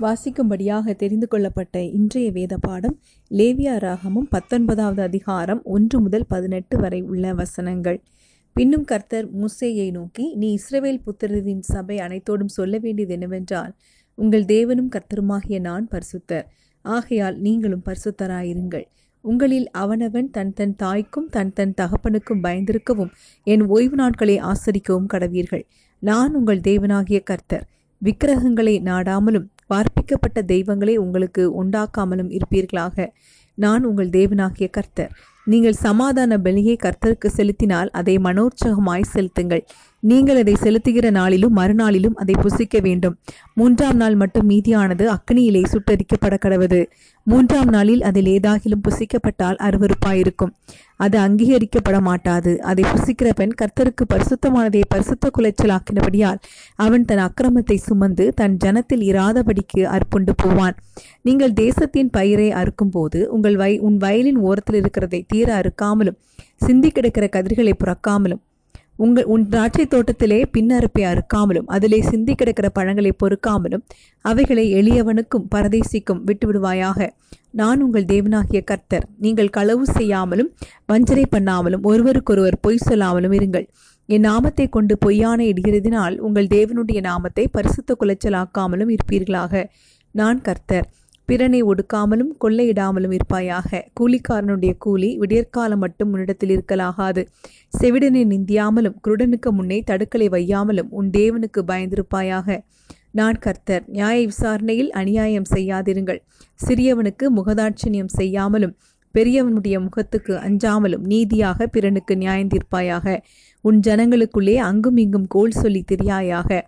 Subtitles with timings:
[0.00, 2.94] வாசிக்கும்படியாக தெரிந்து கொள்ளப்பட்ட இன்றைய வேத பாடம்
[3.30, 7.98] லேவியா ராகமும் பத்தொன்பதாவது அதிகாரம் ஒன்று முதல் பதினெட்டு வரை உள்ள வசனங்கள்.
[8.52, 13.72] பின்னும் கர்த்தர் மூசேயை நோக்கி நீ இஸ்ரவேல் புத்திரரின் சபை அனைத்தோடும் சொல்ல வேண்டியது என்னவென்றால்
[14.14, 16.46] உங்கள் தேவனும் கர்த்தருமாகிய நான் பரிசுத்தர்.
[16.84, 18.86] ஆகையால் நீங்களும் பரிசுத்தராயிருங்கள்.
[19.24, 23.12] உங்களில் அவனவன் தன் தன் தாய்க்கும் தன் தன் தகப்பனுக்கும் பயந்திருக்கவும்
[23.42, 25.66] என் ஓய்வு நாட்களை ஆசரிக்கவும் கடவீர்கள்.
[26.02, 27.66] நான் உங்கள் தேவனாகிய கர்த்தர்.
[28.02, 33.08] விக்கிரகங்களை நாடாமலும் வார்ப்பிக்கப்பட்ட தெய்வங்களை உங்களுக்கு உண்டாக்காமலும் இருப்பீர்களாக.
[33.54, 35.12] நான் உங்கள் தேவனாகிய கர்த்தர்.
[35.44, 39.64] நீங்கள் சமாதான பலியை கர்த்தருக்கு செலுத்தினால் அதை மனோற்சகமாய் செலுத்துங்கள்.
[40.02, 43.18] நீங்கள் அதை செலுத்துகிற நாளிலும் மறுநாளிலும் அதை புசிக்க வேண்டும்.
[43.54, 46.80] மூன்றாம் நாள் மட்டும் மீதியானது அக்னியிலே சுட்டரிக்கப்பட கடவுது
[47.22, 50.52] மூன்றாம் நாளில் அதில் ஏதாகிலும் புசிக்கப்பட்டால் அருவறுப்பாயிருக்கும்
[50.96, 56.40] அது அங்கீகரிக்கப்பட மாட்டாது அதை புசிக்கிற பெண் கர்த்தருக்கு பரிசுத்தமானதை பரிசுத்த குலைச்சலாக்கினபடியால்
[56.76, 60.76] அவன் தன் அக்கிரமத்தை சுமந்து தன் ஜனத்தில் இராதபடிக்கு அற்புண்டு போவான்.
[61.22, 66.18] நீங்கள் தேசத்தின் பயிரை அறுக்கும்போது உங்கள் வய உன் வயலின் ஓரத்தில் இருக்கிறதை தீர அறுக்காமலும்
[66.56, 68.42] சிந்தி கிடக்கிற கதிர்களை புறக்காமலும்
[68.98, 73.84] உங்கள் உன் திராட்சை தோட்டத்திலே பின்னறுப்பை அறுக்காமலும் அதிலே சிந்தி கிடக்கிற பழங்களை பொறுக்காமலும்
[74.24, 77.08] அவைகளை எளியவனுக்கும் பரதேசிக்கும் விட்டுவிடுவாயாக.
[77.50, 79.06] நான் உங்கள் தேவனாகிய கர்த்தர்.
[79.18, 80.50] நீங்கள் களவு செய்யாமலும்
[80.86, 83.66] வஞ்சனை பண்ணாமலும் ஒருவருக்கொருவர் பொய் சொல்லாமலும் இருங்கள்.
[84.08, 89.64] என் நாமத்தை கொண்டு பொய்யான இடுகிறதினால் உங்கள் தேவனுடைய நாமத்தை பரிசுத்த குலைச்சலாக்காமலும் இருப்பீர்களாக.
[90.14, 90.86] நான் கர்த்தர்.
[91.28, 93.80] பிறனை ஒடுக்காமலும் கொள்ளையிடாமலும் இருப்பாயாக.
[94.00, 97.22] கூலிக்காரனுடைய கூலி விடியற்காலம் மட்டும் உன்னிடத்தில் இருக்கலாகாது.
[97.80, 102.58] செவிடனை நிந்தியாமலும் குருடனுக்கு முன்னே தடுக்கலை வையாமலும் உன் தேவனுக்கு பயந்திருப்பாயாக.
[103.10, 106.20] நான் கர்த்தர் நியாய விசாரணையில் அநியாயம் செய்யாதிருங்கள்.
[106.66, 108.76] சிறியவனுக்கு முகதாட்சணியம் செய்யாமலும்
[109.14, 113.16] பெரியவனுடைய முகத்துக்கு அஞ்சாமலும் நீதியாக பிறனுக்கு நியாயந்தீர்ப்பாயாக.
[113.64, 116.60] உன் ஜனங்களுக்குள்ளே அங்கும் இங்கும் கோல் சொல்லி திரியாயாக.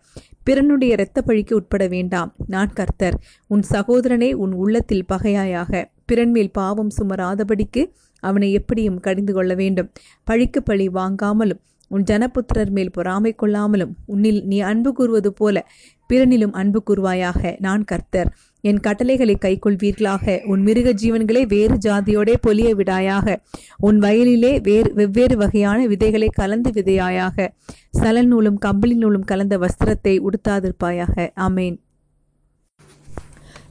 [0.47, 2.35] பிறனுடைய இரத்த பழிக்கு உட்பட வேண்டாம்.
[2.47, 3.21] நான் கர்த்தர்.
[3.47, 5.85] உன் சகோதரனை உன் உள்ளத்தில் பகையாயாக.
[6.13, 9.91] பிறன்மேல் பாவம் சுமராதபடிக்கு அவனை எப்படியும் கடிந்து கொள்ள வேண்டும்.
[10.25, 15.69] பழிக்கு பழி வாங்காமலும் உன் ஜனபுத்திரர் மேல் பொறாமை கொள்ளாமலும் உன்னில் நீ அன்பு கூறுவது போல
[16.09, 17.57] பிறனிலும் அன்பு கூறுவாயாக.
[17.59, 18.35] நான் கர்த்தர்.
[18.61, 20.45] என் கட்டளைகளை கைக்கொள்வீர்களாக.
[20.45, 23.37] உன் மிருக ஜீவன்களை வேறு ஜாதியோடே பொலிய விடாயாக.
[23.77, 27.53] உன் வயலிலே வேறு வெவ்வேறு வகையான விதைகளை கலந்து விதையாயாக.
[27.99, 31.29] சலன் நூலும் கம்பளி நூலும் கலந்த வஸ்திரத்தை உடுத்தாதிருப்பாயாக.
[31.37, 31.79] அமேன்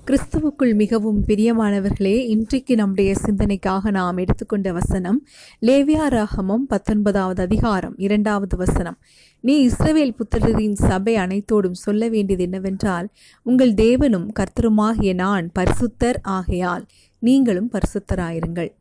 [0.09, 5.27] கிறிஸ்துவுக்குள் மிகவும் பிரியமானவர்களே இன்றைக்கு நம்முடைய சிந்தனைக்காக நாம் எடுத்துக்கொண்ட வசனம்
[5.61, 8.97] லேவியா ராகமம் பத்தொன்பதாவது அதிகாரம் இரண்டாவது வசனம்.
[9.41, 13.09] நீ இஸ்ரவேல் புத்திரரின் சபை அனைத்தோடும் சொல்ல வேண்டியது என்னவென்றால்
[13.43, 16.85] உங்கள் தேவனும் கர்த்தருமாகிய நான் பரிசுத்தர் ஆகையால்
[17.19, 18.71] நீங்களும் பரிசுத்தராயிருங்கள்.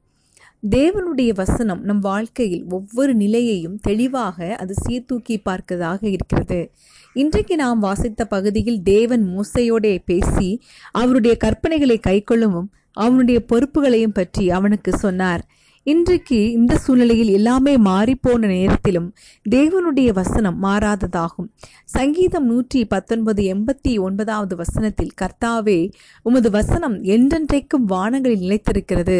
[0.62, 6.72] தேவனுடைய வசனம் நம் வாழ்க்கையில் ஒவ்வொரு நிலையையும் தெளிவாக அது சீர்தூக்கி பார்க்கதாக இருக்கிறது.
[7.14, 10.48] இன்றைக்கு நாம் வாசித்த பகுதியில் தேவன் மூசையோடே பேசி
[10.92, 15.44] அவருடைய கற்பனைகளை கைக்கொள்ளவும் அவனுடைய பொறுப்புகளையும் பற்றி அவனுக்கு சொன்னார்.
[15.86, 19.14] இன்றைக்கு இந்த சூழ்நிலையில் எல்லாமே மாறிப்போன நேரத்திலும்
[19.50, 21.48] தேவனுடைய வசனம் மாறாததாகும்.
[21.84, 25.90] சங்கீதம் நூற்றி பத்தொன்பது எண்பத்தி ஒன்பதாவது வசனத்தில் கர்த்தாவே
[26.22, 29.18] உமது வசனம் என்றென்றைக்கும் வானங்களில் நிலைத்திருக்கிறது.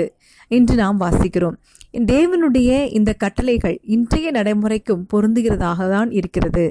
[0.48, 1.56] என்று நாம் வாசிக்கிறோம்.
[2.12, 6.64] தேவனுடைய இந்த கட்டளைகள் இன்றைய நடைமுறைக்கும் பொருந்துகிறதாக தான் இருக்கிறது.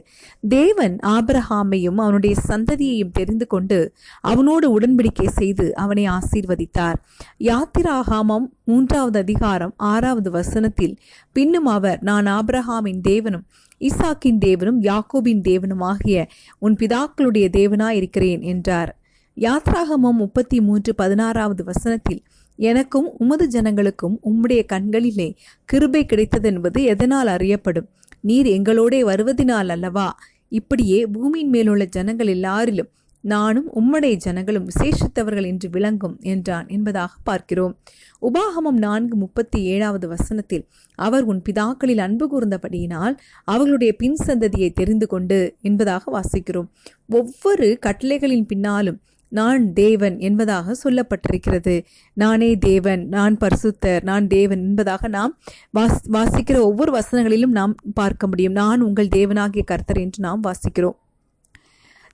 [0.50, 3.80] தேவன் ஆபரஹாமையும் அவனுடைய சந்ததியையும் தெரிந்து கொண்டு
[4.22, 6.98] அவனோடு உடன்படிக்கை செய்து அவனை ஆசீர்வதித்தார்.
[7.40, 10.96] யாத்திராகாமம் மூன்றாவது அதிகாரம் ஆறாவது வசனத்தில்
[11.32, 13.46] பின்னும் அவர் நான் ஆபிரஹாமின் தேவனும்
[13.82, 16.28] ஈசாக்கின் தேவனும் யாக்கோபின் தேவனும் ஆகிய
[16.60, 18.92] உன் பிதாக்களுடைய தேவனாயிருக்கிறேன் என்றார்.
[19.38, 22.22] யாத்ராகமம் முப்பத்தி மூன்று பதினாறாவது வசனத்தில்
[22.58, 25.36] எனக்கும் உமது ஜனங்களுக்கும் உம்முடைய கண்களிலே
[25.66, 27.90] கிருபை கிடைத்ததென்பது எதனால் அறியப்படும்?
[28.22, 30.20] நீர் எங்களோடே வருவதினால் அல்லவா?
[30.50, 32.90] இப்படியே பூமியின் மேலுள்ள ஜனங்கள் எல்லாரிலும்
[33.22, 37.78] நானும் உம்முடைய ஜனங்களும் விசேஷித்தவர்கள் என்று விளங்கும் என்றான் என்பதாக பார்க்கிறோம்.
[38.22, 45.56] உபாகமம் நான்கு முப்பத்தி ஏழாவது வசனத்தில் அவர் உன் பிதாக்களில் அன்பு கூர்ந்தபடியினால் அவர்களுடைய பின் சந்ததியை தெரிந்து கொண்டு
[45.62, 46.68] என்பதாக வாசிக்கிறோம்.
[47.10, 51.84] ஒவ்வொரு கட்டளைகளின் பின்னாலும் நான் தேவன் என்பதாக சொல்லப்பட்டிருக்கிறது.
[52.14, 55.40] நானே தேவன் நான் பரிசுத்தர் நான் தேவன் என்பதாக நாம்
[55.74, 58.54] வாஸ் வாசிக்கிற ஒவ்வொரு வசனங்களிலும் நாம் பார்க்க முடியும்.
[58.54, 60.96] நான் உங்கள் தேவனாகிய கர்த்தர் என்று நாம் வாசிக்கிறோம்.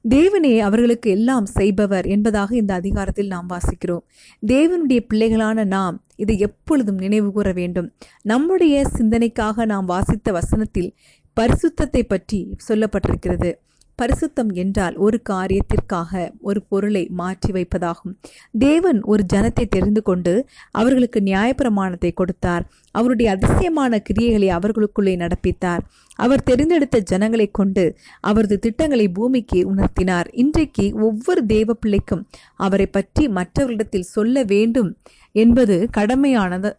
[0.09, 4.03] தேவனே அவர்களுக்கு எல்லாம் செய்பவர் என்பதாக இந்த அதிகாரத்தில் நாம் வாசிக்கிறோம்.
[4.47, 7.93] தேவனுடைய பிள்ளைகளான நாம் இதை எப்பொழுதும் நினைவு கூற வேண்டும்.
[8.21, 10.95] நம்முடைய சிந்தனைக்காக நாம் வாசித்த வசனத்தில்
[11.41, 13.53] பரிசுத்தத்தை பற்றி சொல்லப்பட்டிருக்கிறது.
[14.01, 18.13] பரிசுத்தம் என்றால் ஒரு காரியத்திற்காக ஒரு பொருளை மாற்றி வைப்பதாகும்.
[18.59, 20.33] தேவன் ஒரு ஜனத்தை தெரிந்து கொண்டு
[20.71, 22.65] அவர்களுக்கு நியாயப்பிரமாணத்தை கொடுத்தார்.
[22.91, 25.83] அவருடைய அதிசயமான கிரியைகளை அவர்களுக்குள்ளே நடப்பித்தார்.
[26.15, 27.85] அவர் தெரிந்தெடுத்த ஜனங்களை கொண்டு
[28.21, 30.27] அவரது திட்டங்களை பூமிக்கு உணர்த்தினார்.
[30.33, 32.25] இன்றைக்கு ஒவ்வொரு தேவ பிள்ளைக்கும்
[32.55, 34.91] அவரை பற்றி மற்றவர்களிடத்தில் சொல்ல வேண்டும்
[35.31, 36.71] என்பது கடமையானது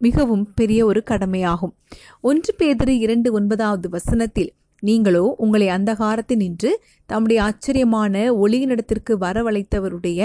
[0.00, 1.72] மிகவும் பெரிய ஒரு கடமையாகும்.
[2.20, 6.70] ஒன்று பேதரு இரண்டு ஒன்பதாவது வசனத்தில் நீங்களோ உங்களை அந்தகாரத்தில் நின்று
[7.08, 10.20] தம்முடைய ஆச்சரியமான ஒளியினிடத்திற்கு வரவழைத்தவருடைய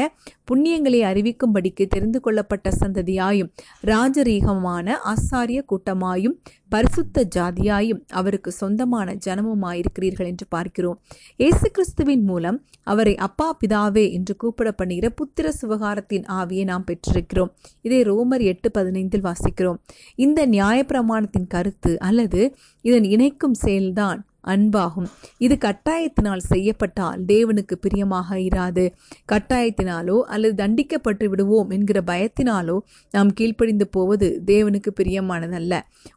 [0.50, 3.50] புண்ணியங்களை அறிவிக்கும்படிக்கு தெரிந்து கொள்ளப்பட்ட சந்ததியாயும்
[3.84, 6.38] ராஜரீகமான ஆசாரிய கூட்டமாயும்
[6.76, 10.98] பரிசுத்த ஜாதியாயும் அவருக்கு சொந்தமான ஜனமுமாயிருக்கிறீர்கள் என்று பார்க்கிறோம்.
[11.42, 12.58] இயேசு கிறிஸ்துவின் மூலம்
[12.94, 17.54] அவரை அப்பா பிதாவே என்று கூப்பிட பண்ணுகிற புத்திர சுவகாரத்தின் ஆவியை நாம் பெற்றிருக்கிறோம்.
[17.88, 19.82] இதை ரோமர் எட்டு பதினைந்தில் வாசிக்கிறோம்.
[20.26, 22.42] இந்த நியாயப்பிரமாணத்தின் கருத்து அல்லது
[22.86, 24.22] இதன் இணைக்கும் செயல்தான்
[24.54, 25.08] அன்பாகும்.
[25.46, 28.84] இது கட்டாயத்தினால் செய்யப்பட்டால் தேவனுக்கு பிரியமாக இராது.
[29.32, 32.76] கட்டாயத்தினாலோ அல்லது தண்டிக்கப்பட்டு விடுவோம் என்கிற பயத்தினாலோ
[33.16, 35.74] நாம் கீழ்ப்படிந்து போவது தேவனுக்கு பிரியமானதல்ல.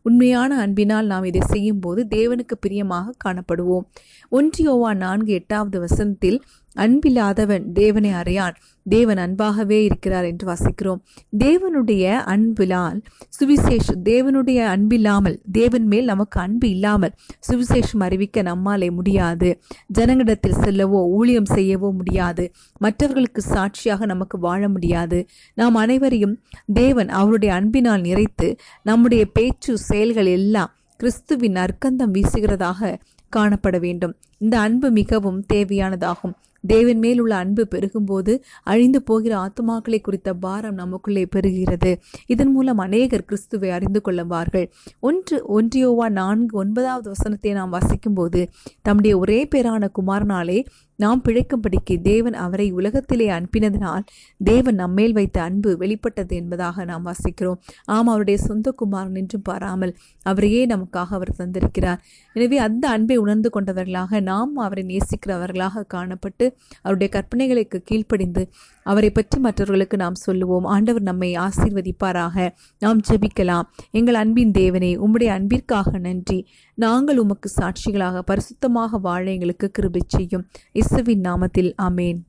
[0.08, 3.84] உண்மையான அன்பினால் நாம் இதை செய்யும்போது தேவனுக்கு பிரியமாக காணப்படுவோம்.
[4.32, 6.42] ஒன்றியோவா நான்கு எட்டாவது வசனத்தில்
[6.76, 8.56] அன்பில்லாதவன் தேவனை அறியான்.
[8.86, 11.00] தேவன் அன்பாகவே இருக்கிறார் என்று வாசிக்கிறோம்.
[11.38, 17.14] தேவனுடைய அன்பிலால் சுவிசேஷ தேவனுடைய அன்பில்லாமல் தேவன் மேல் நமக்கு அன்பு இல்லாமல்
[17.48, 19.60] சுவிசேஷம் அறிவிக்க நம்மாலே முடியாது.
[19.98, 22.52] ஜனங்களிடத்தில் செல்லவோ ஊழியம் செய்யவோ முடியாது.
[22.78, 25.26] மற்றவர்களுக்கு சாட்சியாக நமக்கு வாழ முடியாது.
[25.54, 26.42] நாம் அனைவரையும்
[26.72, 32.96] தேவன் அவருடைய அன்பினால் நிறைத்து நம்முடைய பேச்சு செயல்கள் எல்லாம் கிறிஸ்துவின் அர்க்கந்தம் வீசுகிறதாக
[33.36, 34.14] காணப்பட வேண்டும்.
[34.40, 36.34] இந்த அன்பு மிகவும் தேவையானதாகும்.
[36.64, 38.32] தேவன் மேல் உள்ள அன்பு பெருகும்போது
[38.62, 41.92] அழிந்து போகிற ஆத்மாக்களை குறித்த பாரம் நமக்குள்ளே பெருகிறது.
[42.26, 44.66] இதன் மூலம் அநேகர் கிறிஸ்துவை அறிந்து கொள்ளுவார்கள்.
[45.00, 48.42] ஒன்று ஒன்றியோவா நான்கு ஒன்பதாவது வசனத்தை நாம் வசிக்கும்போது
[48.82, 50.58] தம்முடைய ஒரே பேரான குமாரனாலே
[50.96, 54.04] நாம் பிழைக்கும்படிக்கு தேவன் அவரை உலகத்திலே அனுப்பினதினால்
[54.44, 57.58] தேவன் நம்மேல் வைத்த அன்பு வெளிப்பட்டது என்பதாக நாம் வாசிக்கிறோம்.
[57.84, 59.92] ஆம் அவருடைய சொந்த குமாரன் என்றும் பாராமல்
[60.22, 62.00] அவரையே நமக்காக அவர் தந்திருக்கிறார்.
[62.36, 66.46] எனவே அந்த அன்பை உணர்ந்து கொண்டவர்களாக நாம் அவரை நேசிக்கிறவர்களாக காணப்பட்டு
[66.82, 68.42] அவருடைய கற்பனைகளுக்கு கீழ்ப்படிந்து
[68.82, 70.66] அவரை பற்றி மற்றவர்களுக்கு நாம் சொல்லுவோம்.
[70.74, 72.46] ஆண்டவர் நம்மை ஆசீர்வதிப்பாராக.
[72.78, 73.66] நாம் ஜெபிக்கலாம்.
[73.90, 76.38] எங்கள் அன்பின் தேவனே உம்முடைய அன்பிற்காக நன்றி.
[76.74, 80.46] நாங்கள் உமக்கு சாட்சிகளாக பரிசுத்தமாக வாழ எங்களுக்கு கிருபை செய்யும்.
[80.72, 82.20] இசுவின் நாமத்தில் அமேன்